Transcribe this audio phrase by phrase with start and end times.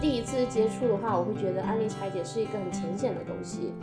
[0.00, 3.74] 第一次接触的话，我会觉得案例拆解是一个很浅显的东西。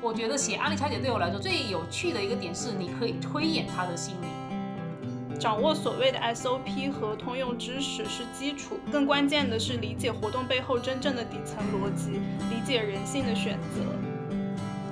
[0.00, 5.38] 我觉得写案例拆解对我来说最有趣的一个点是，你可以推演他的心理。
[5.38, 12.20] 掌握所谓的 SOP 和通用知识是基础，更关键的是理解活动背后真正的底层逻辑，
[12.50, 13.80] 理解人性的选择。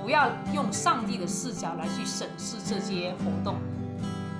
[0.00, 3.56] 不要用上帝的视角来去审视这些活动，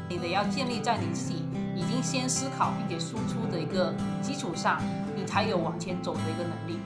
[0.09, 1.43] 你得要建立在你自己
[1.81, 4.79] 已经先思考并且输出的一个基础上，
[5.17, 6.79] 你才有往前走的一个能力。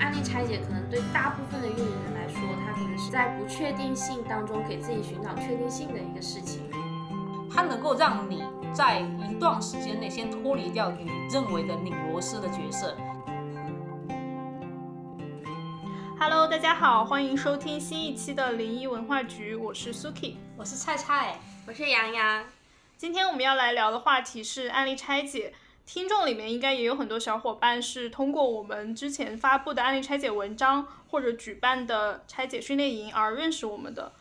[0.00, 6.62] 案例拆解可能对大部分的运营人来说，它可能是在不确定性当中给自己寻找确定性的一个事情。
[7.54, 8.42] 它能够让你
[8.74, 12.96] 在一段时间内先脱离掉你认为的拧螺丝的角色。
[16.18, 20.34] Hello，大家好，欢迎收听新一期的零一文化局，我是 Suki。
[20.56, 22.42] 我是菜菜，我是洋洋，
[23.02, 25.52] 今天我们要来聊的话题是案例拆解。
[25.84, 34.12] 听众里面应该也有很多小伙伴是通过我们之前发布的案例拆解文章或者举办的拆解训练营而认识我们的。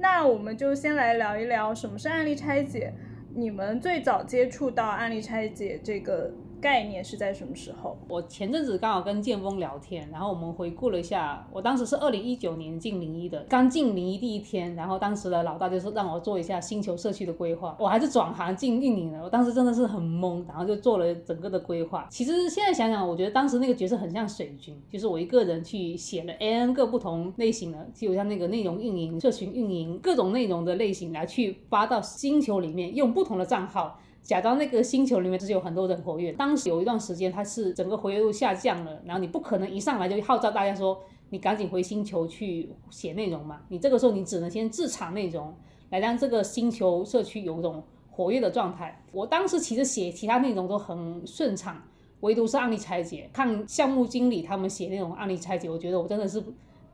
[0.00, 2.92] 那我们就先来聊一聊什么是案例拆解。
[3.34, 6.30] 你们最早接触到案例拆解这个
[6.66, 7.96] 概念是在什么时候？
[8.08, 22.08] 我前阵子刚好跟建峰聊天，然后我们回顾了一下，我当时是二零一九年进零一的，刚进零一第一天，然后当时的老大就是让我做一下星球社区的规划，我还是转行进运营的，我当时真的是很懵，然后就做了整个的规划。
[22.10, 34.00] 其实现在想想，我觉得当时那个角色很像水军，就是我一个人去写了 n 个不同类型的，就像那个内容运营、社群运营各种内容的类型来去发到星球里面，用不同的账号。
[34.26, 45.54] 假装那个星球里面就是有很多人活跃，当时有一段时间它是整个活跃度下降了，然后你不可能一上来就号召大家说你赶紧回星球去写内容嘛，你这个时候你只能先自产内容，
[45.90, 49.00] 来让这个星球社区有一种活跃的状态。
[49.12, 51.80] 我当时其实写其他内容都很顺畅，
[52.20, 56.42] 唯独是案例拆解，看项目经理他们写那种案例拆解，我觉得我真的是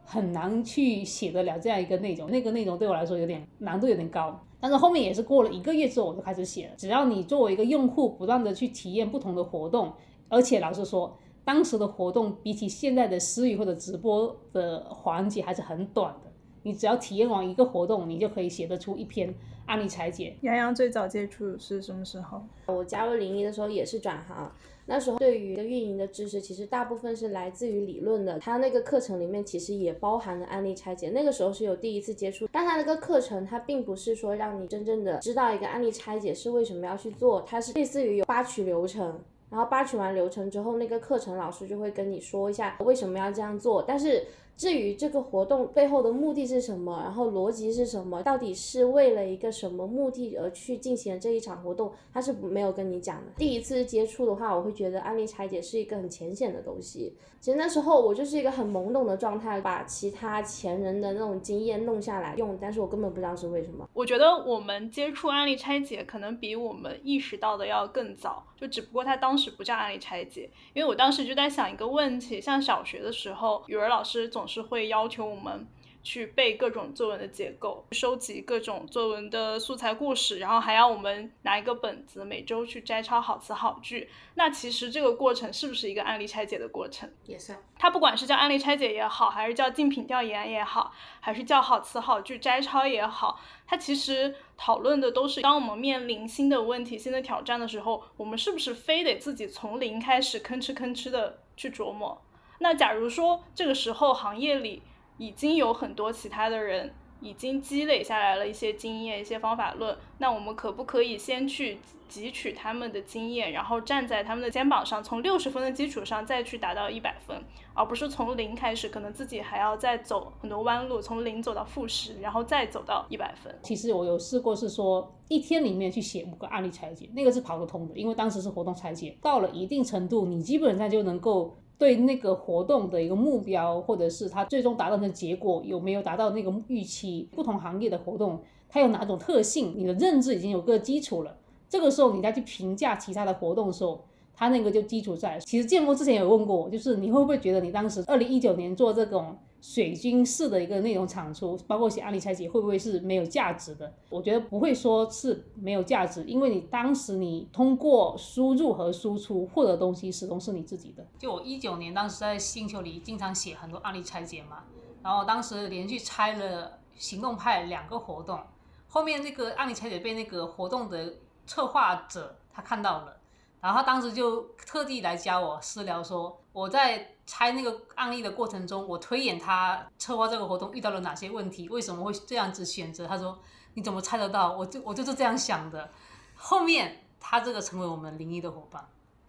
[0.04, 4.38] 很难去写得了这样一个内容，那个内容对我来说有点难度有点高。
[4.62, 6.74] 但是后面也是过了一个月之后，我就开始写了。
[6.78, 9.92] 只要你作为一个用户，不断的去体验不同的活动，
[10.28, 16.31] 而且老实说，当时的活动比起现在的私域或者直播的环节还是很短的。
[16.62, 19.34] 你只要体验完一个活动，你就可以写得出一篇
[19.66, 20.36] 案例拆解。
[20.42, 22.42] 杨洋最早接触是什么时候？
[22.66, 24.52] 我加入零一的时候也是转行，
[24.86, 28.38] 那时候对于运营的知识，其实大部分是来自于理论的。
[28.38, 32.48] 它那个课程里面其实也包含了案例拆解，那个时候是有第一次接触。
[32.52, 39.20] 但它那个课程，它并不是说让你真正的知道一个案例拆解是为什么要去做，它是类似于有八曲流程。
[39.50, 43.84] 然后八取完流程之后，那个课程老师就会跟你说一下为什么要这样做。
[43.86, 44.24] 但是
[44.56, 53.32] 至于这个活动背后的目的是什么，然后逻辑是什么，到底是为了一个什么目的而去进行这一场活动，他是没有跟你讲的。
[53.36, 57.16] 第一次接触的话，我会觉得案例拆解是一个很浅显的东西。
[57.40, 63.88] 其实那时候我就是一个很懵懂的状态，把其他前人的那种经验弄下来用，但是我根本不知道是为什么。
[63.92, 75.66] 我觉得我们接触案例拆解可能比我们意识到的要更早，就只不过他当时不叫案例拆解，因为我当时就在想一个问题，像小学的时候，语文老师总是会要求我们。
[76.04, 84.10] 去背各种作文的结构，收集各种作文的素材故事，然后还要我们拿一个本子，每周去摘抄好词好句。
[84.34, 87.08] 那其实这个过程是不是一个案例拆解的过程？
[87.26, 87.56] 也算。
[87.78, 93.38] 它不管是叫案例拆解也好，还是叫竞品调研也好，还是叫好词好句摘抄也好，
[93.68, 102.20] 它其实讨论的都是当我们面临新的问题、新的挑战的时候，我们是不是非得自己从零开始吭哧吭哧的去琢磨？
[102.58, 104.82] 那假如说这个时候行业里，
[105.18, 111.78] 已经有很多其他的人已经积累下来了一些经验、一些方法论，那我们可不可以先去
[112.10, 123.56] 汲取他们的经验，然后站在他们的肩膀上，从六十分的基础上再去达到一百分，而不是从零开始，可能自己还要再走很多弯路，从零走到负十，然后再走到一百分。
[123.62, 131.56] 其实我有试过，是说一天里面去写五个案例拆解，那个是跑得通的，因为当时是活动拆解，到了一定程度，你基本上就能够。
[131.82, 137.28] 对那个活动的一个目标，或者是他最终达到的结果有没有达到那个预期？
[137.32, 139.74] 不同行业的活动，它有哪种特性？
[139.76, 141.36] 你的认知已经有个基础了。
[141.68, 144.00] 这个时候你再去评价其他的活动的时候，
[144.32, 145.40] 它那个就基础在。
[145.40, 153.94] 其实建峰之前有问过我，就是你会不会觉得你当时二零一九年做这种水军式的一个内容产出，包括写案例拆解，会不会是没有价值的？
[154.10, 161.06] 我觉得不会说是没有价值，因为你当时你通过输入和输出获得东西始终是你自己的。
[161.16, 164.64] 就我一九年当时在星球里经常写很多案例拆解嘛，
[165.00, 168.40] 然后当时连续拆了行动派两个活动，
[168.88, 171.14] 后面那个案例拆解被那个活动的
[171.46, 173.16] 策划者他看到了。
[173.62, 183.06] 然后他当时就特地来教我私聊说，我在拆那个案例的过程中，我推演他策划这个活动遇到了哪些问题，为什么会这样子选择？
[183.06, 183.38] 他说
[183.74, 184.52] 你怎么猜得到？
[184.52, 185.90] 我就我就是这样想的。
[186.34, 188.84] 后面他这个成为我们灵异的伙伴。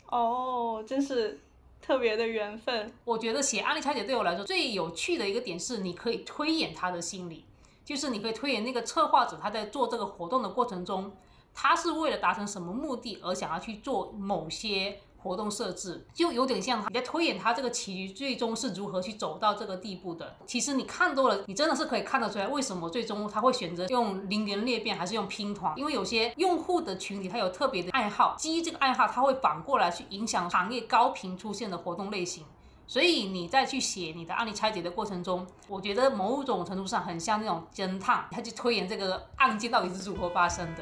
[0.09, 1.39] 哦，真是
[1.79, 2.91] 特别的缘分。
[3.05, 7.45] 我觉得写案例拆解对我来说最有趣的一个点是，你可以推演他的心理，
[7.85, 11.11] 就是你可以推演那个策划者他在做这个活动的过程中，
[11.53, 14.99] 他是为了达成什么目的而想要去做某些。
[15.23, 20.35] 活动设置就有点像你在推演他这个棋局最终是如何去走到这个地步的。
[20.45, 25.73] 其实你看多了，你真的是可以看得出来为什么最终他会选择用零元裂变还是用拼团。
[25.77, 32.43] 因为有些用户的群体他有特别的爱好，基于这个爱好，他会反过来去影响行业高频出现的活动类型。
[32.85, 40.81] 所以你再去写你的案例拆解的过程中，我觉得某种程度上很像那种侦探，他去推演这个案件到底是如何发生的。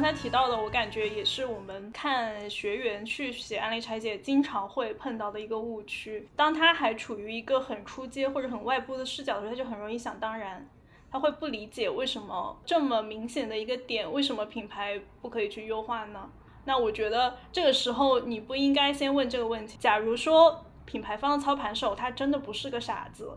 [0.00, 6.26] 刚才提到的，我感觉也是我们看学员去写案例拆解经常会碰到的一个误区。
[6.34, 10.66] 当他还处于一个很出街或者很外部的视角的时候，他就很容易想当然，
[11.12, 16.30] 他会不理解为什么这么明显的一个点，为什么品牌不可以去优化呢？
[16.64, 19.76] 那我觉得这个时候你不应该先问这个问题。
[19.78, 23.36] 假如说品牌方的操盘手他真的不是个傻子。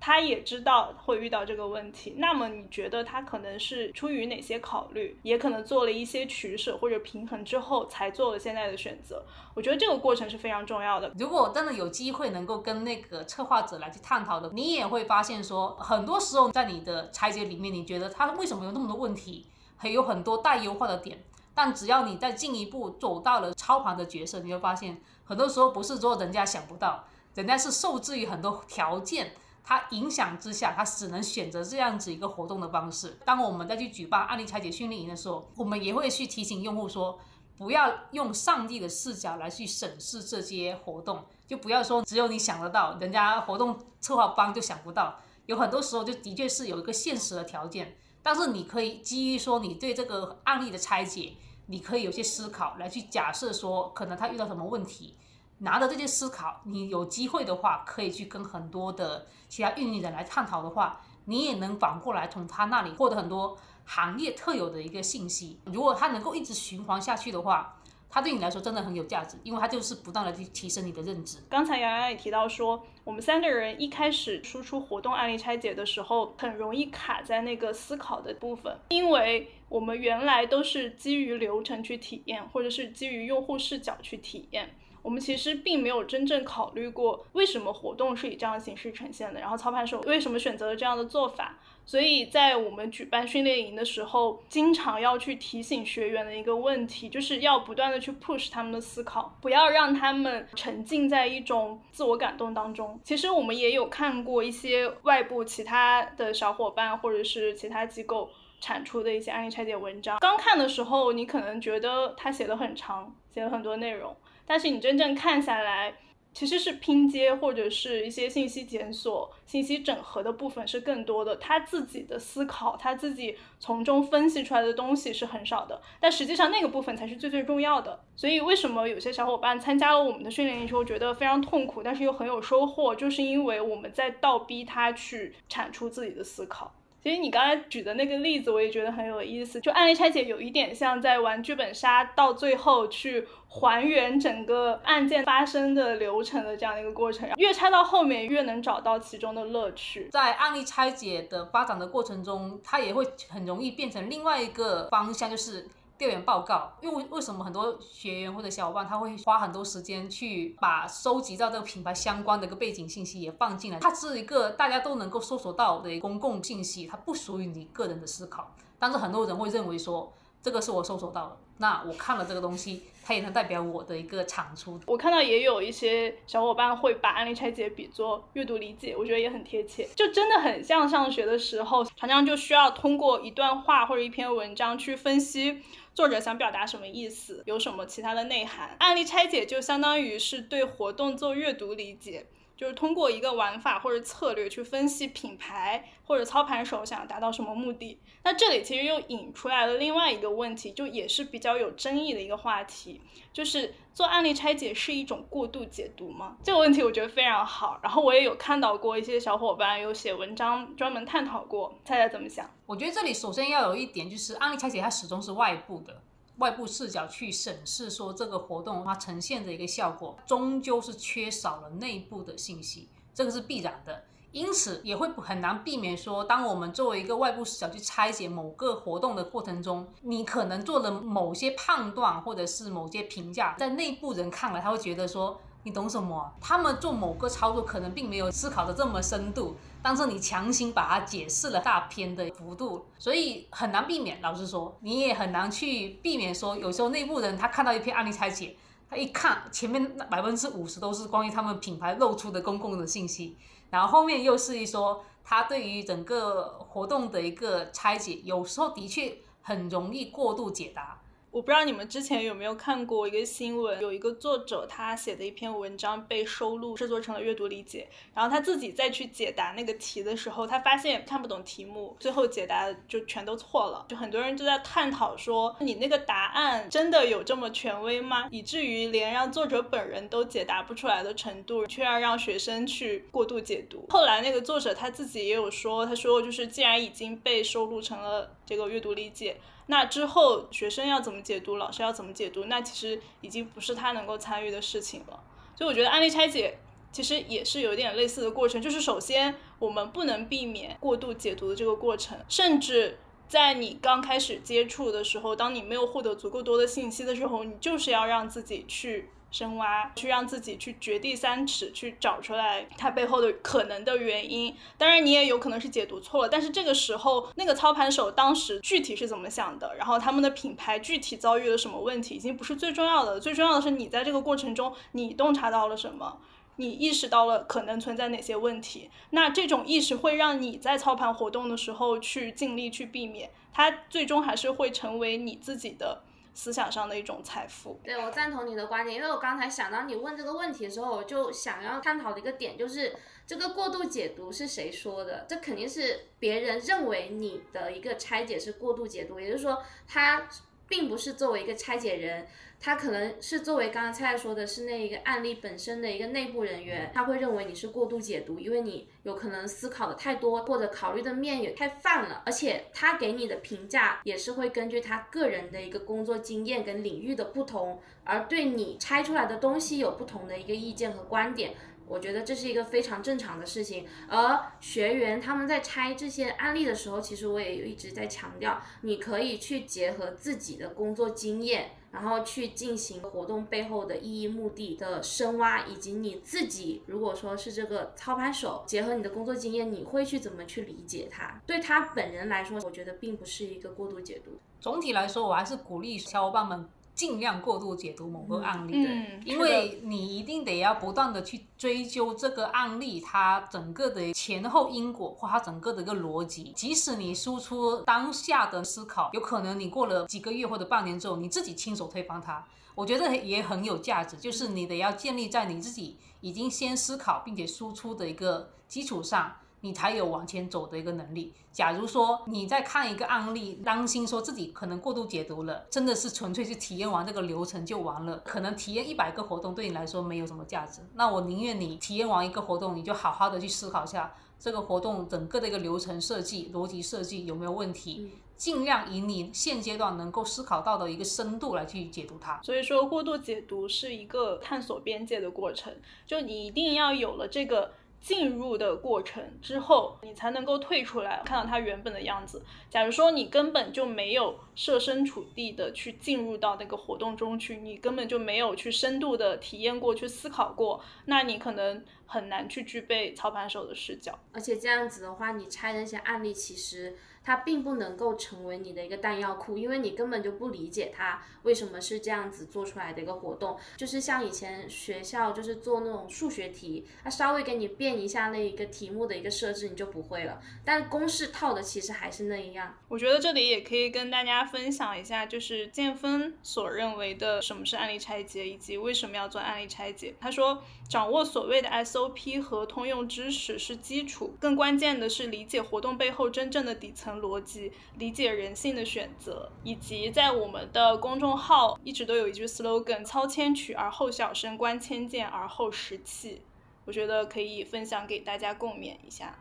[0.00, 9.22] 他也知道会遇到这个问题，那么你觉得他可能是出于哪些考虑，也可能做了一些取舍或者平衡之后才做了现在的选择？
[9.54, 11.12] 我觉得这个过程是非常重要的。
[11.18, 19.46] 如果真的有机会能够跟那个策划者来去探讨的，你也会发现说，很多时候在你的拆解里面，你觉得他为什么有那么多问题，
[19.76, 21.22] 还有很多待优化的点，
[21.54, 27.04] 但只要你再进一步走到了操盘的角色，你会发现很多时候不是说人家想不到，
[27.34, 29.32] 人家是受制于很多条件。
[29.70, 33.16] 它影响之下，他只能选择这样子一个活动的方式。
[33.24, 37.20] 当我们再去举办案例拆解训练营的时候，我们也会去提醒用户说，
[37.56, 45.20] 不要用上帝的视角来去审视这些活动，就不要说只有你想得到，人家活动策划方就想不到。
[45.46, 51.34] 有很多时候就的确是有一个现实的条件，但是你可以基于说你对这个案例的拆解，
[51.66, 55.14] 你可以有些思考来去假设说，可能他遇到什么问题。
[55.60, 65.58] 拿着这些思考，你有机会的话，可以去跟很多的其他运营人来探讨的话，你也能反过来从他那里获得很多行业特有的一个信息。
[65.66, 67.76] 如果他能够一直循环下去的话，
[68.08, 71.38] 他对你来说真的很有价值，因为他就是不断的去提升你的认知。
[71.48, 84.74] 刚才杨洋也提到说，我们三个人一开始输出活动案例拆解的时候，很容易卡在那个思考的部分，因为我们原来都是基于流程去体验，或者是基于用户视角去体验。
[85.02, 91.58] 我们其实并没有真正考虑过为什么活动是以这样的形式呈现的，然后操盘手为什么选择了这样的做法。
[91.86, 103.00] 所以在我们举办训练营的时候，经常要去提醒学员的一个问题，就是要不断的去 push 他们的思考，不要让他们沉浸在一种自我感动当中。
[103.02, 108.30] 其实我们也有看过一些外部其他的小伙伴或者是其他机构
[108.60, 114.14] 产出的一些案例拆解文章，刚看的时候，你可能觉得他写的很长，写了很多内容。
[114.50, 115.94] 但是你真正看下来，
[116.34, 121.36] 其实是拼接或者是一些信息检索、信息整合的部分是更多的。
[121.36, 125.80] 他自己的思考，他自己从中分析出来的东西是很少的。
[126.00, 128.00] 但实际上那个部分才是最最重要的。
[128.16, 136.74] 所以为什么有些小伙伴参加了我们的训练营之后觉得非常痛苦，但是又很有收获，就是因为我们在倒逼他去产出自己的思考。
[137.02, 139.60] 其实你刚才举的那个例子，我也觉得很有意思。
[139.60, 147.28] 就案例拆解有一点像在玩剧本杀，到最后去还原整个案件发生的流程的这样的一个过程。
[147.36, 150.08] 越拆到后面，越能找到其中的乐趣。
[150.12, 155.66] 在案例拆解的发展的过程中，它也会很容易变成另外一个方向，就是。
[156.00, 168.54] 调研报告，因为为什么很多学员或者小伙伴他会花很多时间去把收集到这个品牌相关的一个背景信息也放进来，它是一个大家都能够搜索到的公共信息，它不属于你个人的思考。
[168.78, 170.10] 但是很多人会认为说，
[170.42, 174.80] 这个是我搜索到的，那我看了这个东西，它也能代表我的一个产出。
[174.86, 185.62] 我看到也有一些小伙伴会把案例拆解比作阅读理解，我觉得也很贴切，就真的很像上学的时候，常常就需要通过一段话或者一篇文章去分析。
[185.94, 187.42] 作者想表达什么意思？
[187.46, 188.76] 有什么其他的内涵？
[188.78, 192.26] 案例拆解就相当于是对活动做阅读理解，
[192.60, 197.98] 就是通过一个玩法或者策略去分析品牌或者操盘手想要达到什么目的。
[198.22, 203.00] 那这里其实又引出来了另外一个问题，就也是比较有争议的一个话题，
[203.32, 206.36] 就是做案例拆解是一种过度解读吗？
[206.44, 212.46] 这个问题我觉得非常好，然后我也有看到过一些小伙伴有写文章专门探讨过，猜猜怎么想？
[212.66, 216.02] 我觉得这里首先要有一点，就是案例拆解它始终是外部的。
[216.40, 224.04] 外部视角去审视，说这个活动它呈现的一个效果，终究是缺少了内部的信息，这个是必然的。
[224.32, 235.40] 因此也会很难避免说，当我们作为一个外部视角去拆解某个活动的过程中，你可能做的某些判断或者是某些评价，在内部人看来，他会觉得说。
[235.62, 236.32] 你懂什么？
[236.40, 244.22] 他们做某个操作可能并没有思考的这么深度，但是你强行把它解释了大片的幅度，所以很难避免。
[244.22, 248.56] 老实说，你也很难去避免说，有时候内部人他看到一篇案例拆解，
[248.88, 253.36] 他一看前面那百分之五十都是关于他们品牌露出的公共的信息，
[253.68, 260.99] 然后后面又是一说他对于整个活动的一个拆解，有时候的确很容易过度解答。
[261.32, 273.86] 我不知道你们之前有没有看过一个新闻，有一个作者他写的一篇文章被收录制作成了阅读理解，然后他自己再去解答那个题的时候，他发现看不懂题目，最后解答就全都错了。
[273.88, 278.26] 就很多人就在探讨说，你那个答案真的有这么权威吗？
[278.32, 283.86] 以至于连让作者本人都解答不出来的程度，却要让学生去过度解读。
[283.88, 289.36] 后来那个作者他自己也有说，他说就是既然已经被收录成了这个阅读理解。
[289.70, 295.22] 那之后学生要怎么解读，老师要怎么解读，那其实已经不是他能够参与的事情了。
[295.56, 296.58] 所以我觉得案例拆解
[296.90, 302.98] 其实也是有点类似的过程，就是首先我们不能避免过度解读的这个过程，甚至
[303.28, 309.08] 在你刚开始接触的时候，当你没有获得足够多的信息的时候，你就是要让自己去。
[309.30, 314.54] 深挖，去让自己去掘地三尺，去找出来它背后的可能的原因。
[314.76, 316.28] 当然，你也有可能是解读错了。
[316.28, 323.20] 但是这个时候，那个操盘手当时具体是怎么想的，然后他们的品牌具体遭遇了什么问题，已经不是最重要的。
[323.20, 326.18] 最重要的是你在这个过程中，你洞察到了什么，
[326.56, 328.90] 你意识到了可能存在哪些问题。
[329.10, 336.02] 那这种意识会让你在操盘活动的时候去尽力去避免，它最终还是会成为你自己的。
[336.34, 337.80] 思想上的一种财富。
[337.84, 342.94] 对，我赞同你的观点，因为我刚才想到你问这个问题的时候，我就想要探讨的一个点就是
[343.26, 345.26] 这个过度解读是谁说的？
[345.28, 350.28] 这肯定是别人认为你的一个拆解是过度解读，也就是说他
[350.68, 352.26] 并不是作为一个拆解人。
[352.60, 371.54] 他可能是作为刚刚蔡蔡说的，是那一个案例本身的一个内部人员，他会认为你是过度解读，因为你有可能思考的太多，或者考虑的面也太泛了，而且他给你的评价也是会根据他个人的一个工作经验跟领域的不同，而对你拆出来的东西有不同的一个意见和观点。
[371.88, 391.40] 我觉得这是一个非常正常的事情，而学员他们在拆这些案例的时候，其实我也一直在强调，你可以去结合自己的工作经验，然后去进行活动背后的意义、目的的深挖，以及你自己如果说是这个操盘手，结合你的工作经验，你会去怎么去理解他？
[391.46, 394.38] 对他本人来说，我觉得并不是一个过度解读。
[394.60, 396.68] 总体来说，我还是鼓励小伙伴们。
[397.00, 398.90] 尽量过度解读某个案例的，
[399.24, 406.52] 因为你一定得要不断的去追究这个案例它整个的前后因果或它整个的一个逻辑。
[406.54, 414.18] 即使你输出当下的思考，有可能你过了几个月或者半年之后，你自己亲手推翻它，我觉得也很有价值。
[414.18, 419.36] 就是你得要建立在你自己已经先思考并且输出的一个基础上。
[419.62, 421.32] 你才有往前走的一个能力。
[421.52, 430.80] 假如说你在看一个案例，担心说自己可能过度解读了，真的是纯粹去体验完这个流程就完了，可能体验一百个活动对你来说没有什么价值。
[430.94, 442.40] 那我宁愿你体验完一个活动，你就好好的去思考一下这个活动整个的一个流程设计、逻辑设计有没有问题，尽量以你现阶段能够思考到的一个深度来去解读它。
[442.42, 445.74] 所以说，过度解读是一个探索边界的过程，
[446.06, 447.72] 就你一定要有了这个。
[448.00, 452.42] 进入的过程之后，你才能够退出来，看到它原本的样子。
[452.70, 464.18] 假如说你根本就没有设身处地的去进入到那个活动中去，你根本就没有去深度的体验过去思考过，那你可能很难去具备操盘手的视角。
[464.32, 466.96] 而且这样子的话，你拆那些案例，其实。
[467.30, 473.56] 它并不能够成为你的一个弹药库，因为你根本就不理解它为什么是这样子做出来的一个活动。
[473.76, 480.40] 就是像以前学校就是做那种数学题，它稍微给你变一下那一个题目的一个设置，你就不会了。
[480.64, 482.74] 但公式套的其实还是那一样。
[482.88, 490.16] 我觉得这里也可以跟大家分享一下，就是建峰所认为的什么是案例拆解，以及为什么要做案例拆解。
[490.18, 506.42] 他说，掌握所谓的 SOP 和通用知识是基础，更关键的是理解活动背后真正的底层逻辑，理解人性的选择，以及在我们的公众号一直都有一句 slogan：操千曲而后小声，观千剑而后识器。
[506.86, 509.38] 我觉得可以分享给大家共勉一下。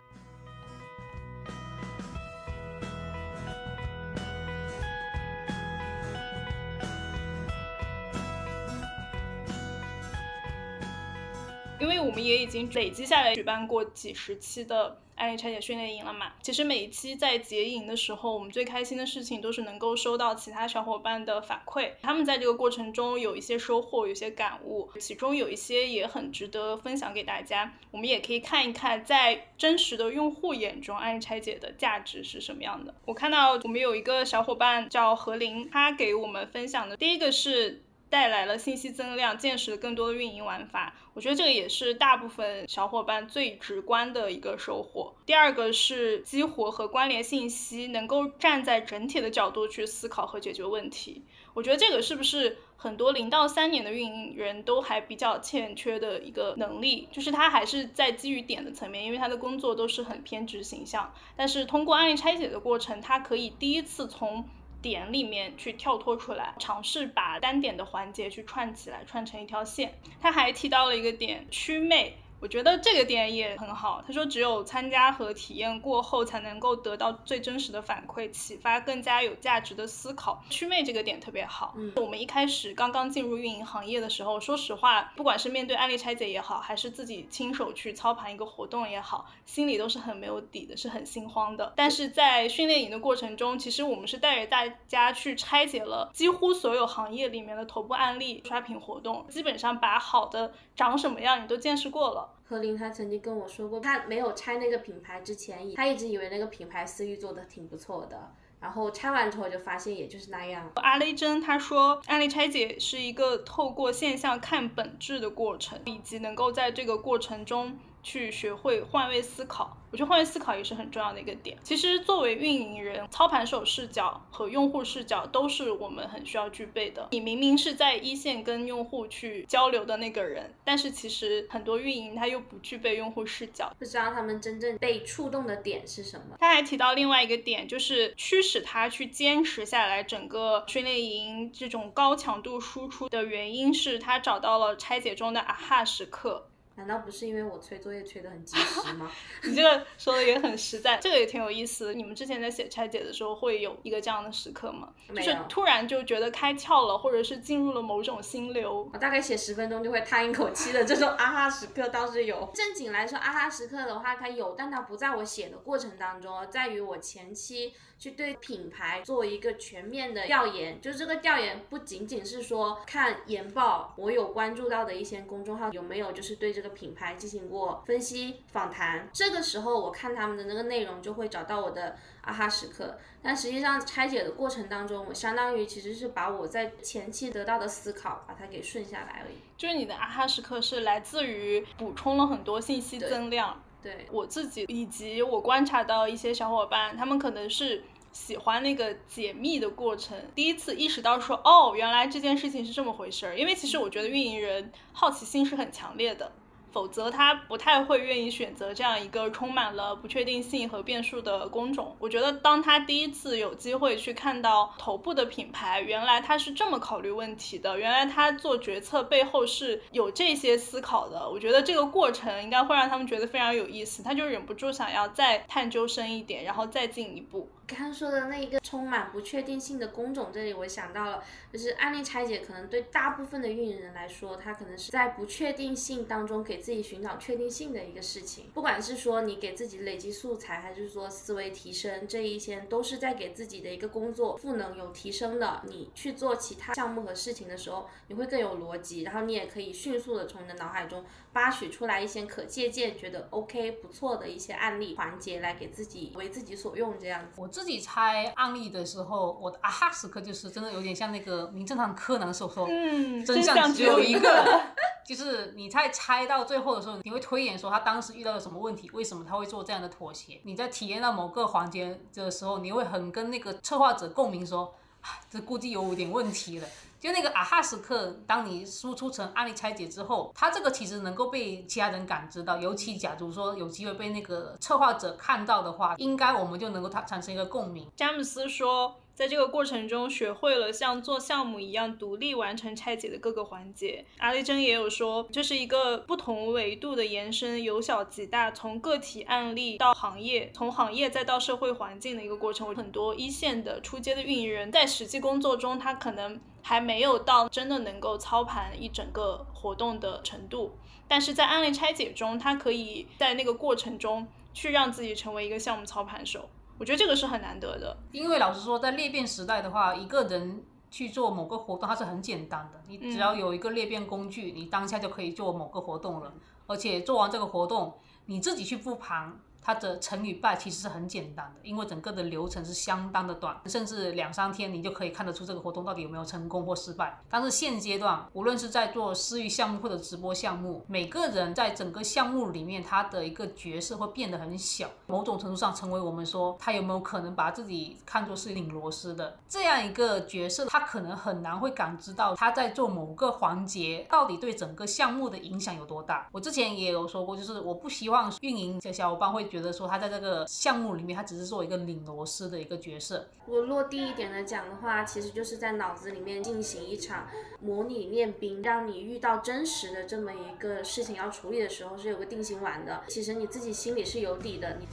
[11.80, 16.32] 因为我们也已经累积下来举办过几十期的案例拆解训练营了嘛。
[16.42, 27.74] 其实每一期在结营的时候，我们最开心的事情都是能够收到其他小伙伴的反馈，他们在这个过程中有一些收获，有些感悟，其中有一些也很值得分享给大家。
[27.92, 32.96] 我们也可以看一看，在真实的用户眼中，案例拆解的价值是什么样的。
[33.06, 37.84] 我看到我们有一个小伙伴叫何林，他给我们分享的第一个是。
[38.10, 40.96] 带来了信息增量，见识了更多的运营玩法。
[41.14, 45.14] 我觉得这个也是大部分小伙伴最直观的一个收获。
[45.26, 51.24] 第二个是激活和关联信息，能够站在整体的角度去思考和解决问题。
[51.54, 57.10] 我觉得这个是不是很多零到三年的运营人都还比较欠缺的一个能力？
[57.12, 61.14] 就是他还是在基于点的层面，因为他的工作都是很偏执形象。
[61.36, 64.48] 但是通过案例拆解的过程，他可以第一次从
[64.82, 69.94] 点里面去跳脱出来，尝试把单点的环节去串起来，串成一条线。
[70.22, 72.18] 他还提到了一个点，曲魅。
[72.40, 74.02] 我觉得这个点也很好。
[74.06, 80.42] 他说，只有参加和体验过后，才能够得到最真实的反馈，启发更加有价值的思考。
[80.50, 81.74] 祛魅这个点特别好。
[81.78, 91.74] 嗯，我们一开始刚刚进入运营行业的时候，说实话，不管是面对案例拆解也好，还是自己亲手去操盘一个活动也好，心里都是很没有底的，是很心慌的。
[91.76, 102.29] 但是在训练营的过程中，其实我们是带着大家去拆解了几乎所有行业里面的头部案例、刷屏活动，基本上把好的长什么样你都见识过了。
[102.50, 110.72] 何林他曾经跟我说过，他没有拆那个品牌之前，他一直以为那个品牌思域做的挺不错的，然后拆完之后就发现也就是那样。
[110.78, 119.76] 阿雷珍他说，案例拆解是一个透过现象看本质的过程，以及能够在这个过程中去学会换位思考。
[119.92, 121.58] 我觉得换位思考也是很重要的一个点。
[121.64, 127.08] 其实作为运营人，操盘手视角和用户视角都是我们很需要具备的。
[127.10, 136.38] 你明明是在一线跟用户去交流的那个人，但是其实很多运营他又不具备用户视角，不知道他们真正被触动的点是什么。
[136.40, 146.46] 他还提到另外一个点，就是驱使他去坚持下来整个训练营这种高强度输出的原因是他找到了拆解中的啊哈时刻。
[146.80, 149.12] 难道不是因为我催作业催得很及时吗？
[149.44, 151.94] 你这个说的也很实在，这个也挺有意思。
[151.94, 154.94] 你们之前在写拆解的时候会有一个这样的时刻吗？
[155.14, 158.90] 就是突然就觉得开窍了，或者是进入了某种心流。
[158.94, 162.50] 我大概写十分钟就会叹一口气的这种啊哈时刻倒是有。
[162.54, 167.74] 正经来说，啊哈时刻的话它有，但它不在我写的过程当中，在于我前期。
[168.00, 182.98] 去对品牌做一个全面的调研，就这个调研不仅仅是说看研报，我有关注到的一些公众号有没有就是对这个品牌进行过分析访谈，这个时候我看他们的那个内容就会找到我的啊哈时刻。
[183.22, 189.36] 但实际上拆解的过程当中，我相当于其实是把我在前期得到的思考把它给顺下来而已。
[189.58, 193.62] 就是你的啊哈时刻是来自于补充了很多信息增量。
[193.82, 203.38] 对我自己以及我观察到一些小伙伴，他们可能是喜欢那个解密的过程，第一次意识到说，哦，原来这件事情是这么回事儿。
[203.38, 206.30] 因为其实我觉得运营人好奇心是很强烈的。
[206.72, 211.96] 否则他不太会愿意选择这样一个充满了不确定性和变数的工种。
[212.00, 221.30] 我觉得当他第一次有机会去看到头部的品牌，原来他是这么考虑问题的，原来他做决策背后是有这些思考的。
[221.30, 227.50] 我觉得这个过程应该会让他们觉得非常有意思，他就忍不住想要再探究深一点，然后再进一步。
[227.70, 238.50] 刚刚说的那一个充满不确定性的工种，这里我想到了，就是案例拆解，可能对大部分的运营人来说，他可能是在不确定性当中给自己寻找确定性的一个事情。
[238.56, 245.62] 不管是说你给自己累积素材，还是说思维提升，这一些都是在给自己的一个工作赋能有提升的。
[245.68, 251.06] 你去做其他项目和事情的时候，你会更有逻辑，然后你也可以迅速的从你的脑海中。
[251.32, 257.40] 扒取出来一些可借鉴、觉得 OK 不错的一些案例环节，来给自己为自己所用这样子。
[257.40, 264.20] 我自己猜案例的时候，我的啊哈时刻就是真的有点像那个名侦探柯南所说，嗯，真相相只有一个。
[264.20, 264.62] 个，
[265.06, 270.40] 就是你在猜到最后的时候，你会推演说他当时遇到了什么问题，为什么他会做这样的妥协。
[270.44, 276.68] 你在体验到某个环节的时候，你会很跟那个策划者共鸣说，啊这估计有点问题了。
[277.00, 287.88] 就那个啊哈时刻，当你输出成案例拆解之后，它这个其实能够被其他人感知到，尤其假如说有机会被那个策划者看到的话，应该我们就能够它产生一个共鸣。
[287.96, 294.06] 詹姆斯说，在这个过程中学会了像做项目一样独立完成拆解的各个环节。
[294.18, 302.76] 阿丽珍也有说，这是一个不同维度的延伸，由小及大，从个体案例到行业，从行业再到社会环境的一个过程。
[302.76, 310.78] 很多一线的出街的运营人在实际工作中，他可能还没有到真的能够操盘一整个活动的程度，
[311.08, 316.48] 但是在案例拆解中，他可以在那个过程中去让自己成为一个项目操盘手。
[316.78, 317.98] 我觉得这个是很难得的。
[318.12, 326.32] 因为老实说，在裂变时代的话，一个人去做某个活动，它是很简单的，你只要有一个裂变工具，你当下就可以做某个活动了。
[326.68, 327.96] 而且做完这个活动，
[328.28, 329.40] 你自己去复盘。
[329.70, 337.22] 它的成与败其实是很简单的，因为整个的流程是相当的短，甚至两三天你就可以看得出这个活动到底有没有成功或失败。
[337.30, 356.28] 但是现阶段，无论是在做私域项目或者直播项目，每个人在整个项目里面，他的一个角色会变得很小，某种程度上成为我们说他有没有可能把自己看作是拧螺丝的这样一个角色，他可能很难会感知到他在做某个环节到底对整个项目的影响有多大。
[356.32, 363.28] 我之前也有说过，就是我不希望运营的小伙伴会觉得觉得说他在这个项目里面，他只是做一个拧螺丝的一个角色。
[363.46, 367.28] 我落地一点的讲的话，其实就是在脑子里面进行一场
[367.60, 373.04] 模拟练兵，让你遇到真实的这么一个事情要处理的时候是有个定心丸的。
[373.10, 374.78] 其实你自己心里是有底的。
[374.80, 374.88] 你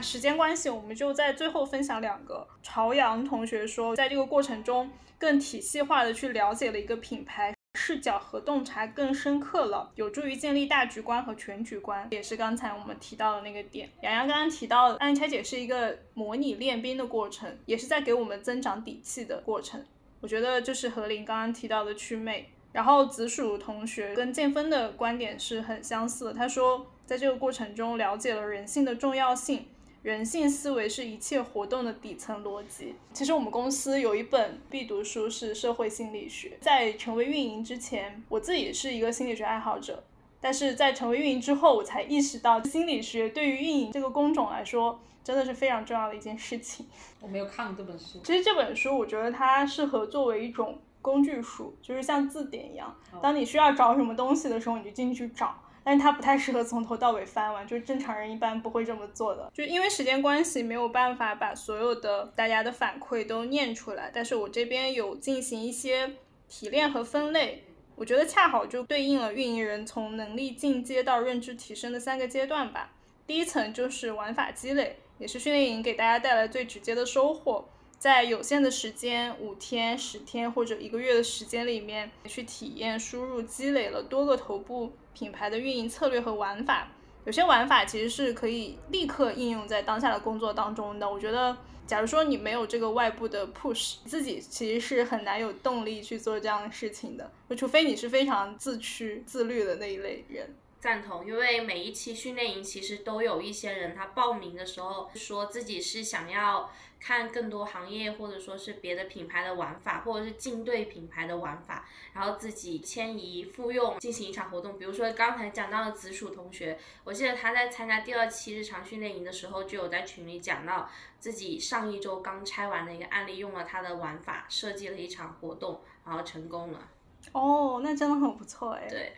[0.00, 2.46] 时间关系，我们就在最后分享两个。
[2.62, 13.88] 朝阳同学说，在这个过程中更体系化的去了解了一个品牌，视角和洞察更深刻了，有助于建立大局观和全局观，也是刚才我们提到的那个点。
[14.02, 19.84] 洋洋刚刚提到，案拆解是一个模拟练兵的过程，也是在给我们增长底气的过程。
[20.20, 22.50] 我觉得就是何林刚刚提到的祛魅。
[22.70, 29.66] 然后紫薯同学跟建峰的观点是很相似的，他说，在这个过程中了解了人性的重要性。
[30.08, 32.94] 人性思维是一切活动的底层逻辑。
[33.12, 36.56] 其实我们公司有一本必读书是社会心理学。
[36.62, 40.02] 在成为运营之前，我自己是一个心理学爱好者，
[40.40, 46.86] 但是在成为运营之后，我才意识到心理学对于运营这个工种来说，真的是非常重要的一件事情。
[47.20, 48.18] 我没有看过这本书。
[48.24, 55.54] 其实这本书我觉得它适合作为一种工具书，就是像字典一样，当你需要找什么东西的时候，你就进去找。
[55.84, 59.50] 但是它不太适合从头到尾翻完， 就是正常人一般不会这么做的。
[59.54, 64.10] 就因为时间关系，没有办法把所有的大家的反馈都念出来。
[64.12, 66.12] 但是我这边有进行一些
[66.48, 67.64] 提炼和分类，
[67.96, 72.92] 我觉得恰好就对应了运营人从能力进阶到认知提升的三个阶段吧。
[73.26, 77.68] 第一层就是玩法积累，也是训练营给大家带来最直接的收获。
[77.98, 86.88] 在有限的时间，五天、十天或者一个月的时间里面，去体验、输入、积累了多个头部品牌的运营策略和玩法。
[87.24, 91.10] 有些玩法其实是可以立刻应用在当下的工作当中的。
[91.10, 91.56] 我觉得，
[91.88, 97.30] 假如说你没有这个外部的 push，自己其实是很难有动力去做这样的事情的。
[97.50, 100.54] 就除非你是非常自驱、自律的那一类人。
[100.80, 114.78] 赞同，因为每一期训练营其实都有一些人，他报名的时候说自己是想要看更多行业或者说是别的品牌的玩法，或者是竞对品牌的玩法，然后自己迁移复用进行一场活动。
[114.78, 126.88] 比如说刚才讲到的紫薯同学，我记得他在参加第二期日常训练营的时候，就有在群里讲到自己上一周刚拆完的一个案例，用了他的玩法设计了一场活动，然后成功了。
[127.32, 128.86] 哦，那真的很不错哎。
[128.88, 129.12] 对。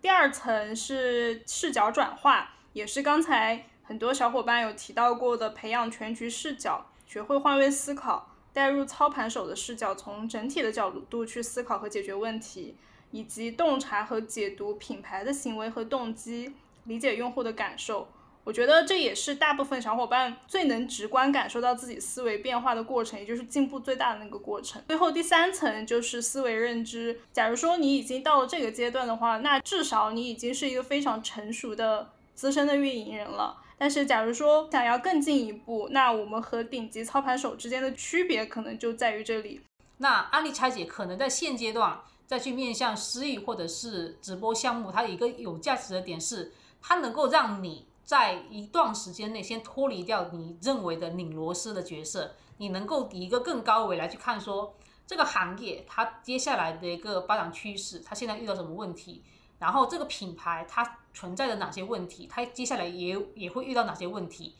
[0.00, 12.76] 第二层是视角转化，也是刚才很多小伙伴有提到过的，培养全局视角，学会换位思考，带入操盘手的视角，从整体的角度去思考和解决问题，
[13.12, 16.52] 以及洞察和解读品牌的行为和动机，
[16.84, 18.08] 理解用户的感受。
[18.44, 24.82] 我觉得这也是大部分小伙伴最能直观感受到自己思维变化的过程，也就是进步最大的那个过程。
[24.88, 27.20] 最后第三层就是思维认知。
[27.32, 33.62] 假如说你已经到了这个阶段的话，那至少你已经是一个非常成熟的资深的运营人了。
[33.78, 39.60] 但是假如说想要更进一步，那我们和顶级操盘手之间的区别可能就在于这里。
[39.98, 54.74] 那案例拆解可能在现阶段再去面向私域或者是直播项目，它一个有价值的点是，它能够让你在一段时间内先脱离掉你认为的拧螺丝的角色，你能够以一个更高维来去看说
[55.06, 59.22] 这个行业它接下来的一个发展趋势，它现在遇到什么问题，
[59.58, 64.54] 然后这个品牌它存在的哪些问题，他接下来也也会遇到哪些问题，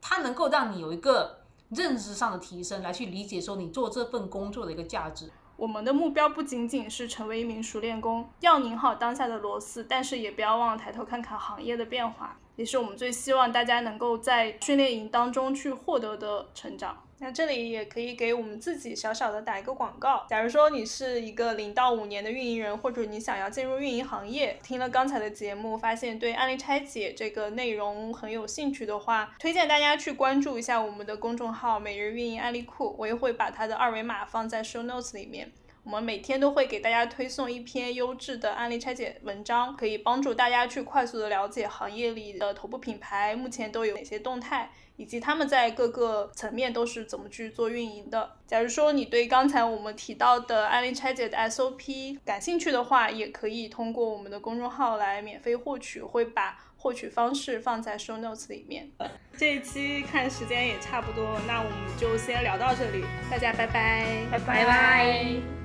[0.00, 1.40] 它能够让你有一个。
[1.70, 5.32] 认知上的提升，来去理解说你做这份工作的一个价值。
[5.56, 17.03] 我们的目标不仅仅是成为一名熟练工，要拧好当下的螺丝，但是也不要忘了抬头看看行业的变化，也是我们最希望大家能够在训练营当中去获得的成长。
[17.18, 20.26] 那这里也可以给我们自己小小的打一个广告。
[20.28, 35.52] 假如说你是一个零到五年的运营人，或者你想要进入运营行业，听了刚才的节目，发现对案例拆解这个内容很有兴趣的话，推荐大家去关注一下我们的公众号“每日运营案例库”，我也会把它的二维码放在 show notes 里面。
[35.84, 48.36] 我们每天都会给大家推送一篇优质的案例拆解文章，可以帮助大家去快速的了解行业里的头部品牌目前都有哪些动态，以及他们在各个层面都是怎么去做运营的。
[48.46, 58.90] 假如说你对刚才我们提到的案例拆解的 SOP 感兴趣的话，也可以通过我们的公众号来免费获取，会把获取方式放在 show notes 里面。
[59.36, 65.63] 这一期看时间也差不多，那我们就先聊到这里，大家拜拜，拜拜。